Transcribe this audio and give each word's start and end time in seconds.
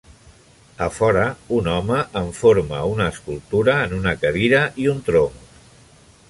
A 0.85 0.85
fora, 0.93 1.25
un 1.57 1.69
home 1.73 1.99
enforma 2.21 2.79
una 2.95 3.07
escultura 3.17 3.77
en 3.83 3.95
una 3.99 4.15
cadira 4.25 4.63
i 4.87 4.91
un 4.97 5.05
tronc. 5.13 5.71